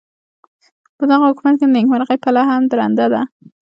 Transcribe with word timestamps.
پدغه 0.97 1.25
حکومت 1.31 1.55
کې 1.59 1.65
د 1.67 1.71
نیکمرغۍ 1.75 2.17
پله 2.23 2.41
هم 2.49 2.61
درنده 2.71 3.05
ده. 3.13 3.21